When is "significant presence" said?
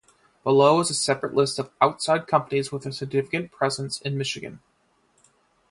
2.91-4.01